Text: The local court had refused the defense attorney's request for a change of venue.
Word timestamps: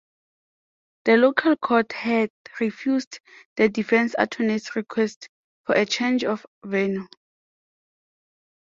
The 1.05 1.17
local 1.17 1.55
court 1.57 1.91
had 1.93 2.31
refused 2.59 3.19
the 3.55 3.69
defense 3.69 4.15
attorney's 4.17 4.75
request 4.75 5.29
for 5.67 5.75
a 5.75 5.85
change 5.85 6.23
of 6.23 6.43
venue. 6.65 7.07